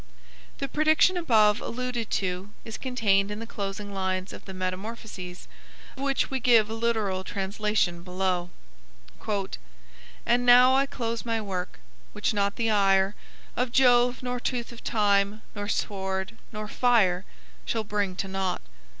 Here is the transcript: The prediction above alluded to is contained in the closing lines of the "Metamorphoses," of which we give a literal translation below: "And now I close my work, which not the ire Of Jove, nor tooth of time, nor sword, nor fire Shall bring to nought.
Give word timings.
The 0.57 0.67
prediction 0.67 1.15
above 1.15 1.61
alluded 1.61 2.09
to 2.09 2.49
is 2.65 2.79
contained 2.79 3.29
in 3.29 3.37
the 3.37 3.45
closing 3.45 3.93
lines 3.93 4.33
of 4.33 4.45
the 4.45 4.51
"Metamorphoses," 4.51 5.47
of 5.95 6.01
which 6.01 6.31
we 6.31 6.39
give 6.39 6.71
a 6.71 6.73
literal 6.73 7.23
translation 7.23 8.01
below: 8.01 8.49
"And 10.25 10.43
now 10.43 10.73
I 10.75 10.87
close 10.87 11.23
my 11.23 11.39
work, 11.39 11.79
which 12.13 12.33
not 12.33 12.55
the 12.55 12.71
ire 12.71 13.13
Of 13.55 13.71
Jove, 13.71 14.23
nor 14.23 14.39
tooth 14.39 14.71
of 14.71 14.83
time, 14.83 15.43
nor 15.53 15.67
sword, 15.67 16.35
nor 16.51 16.67
fire 16.67 17.23
Shall 17.65 17.83
bring 17.83 18.15
to 18.15 18.27
nought. 18.27 18.63